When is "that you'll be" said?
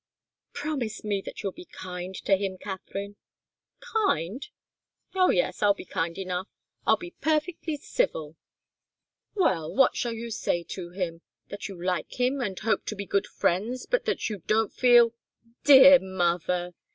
1.21-1.65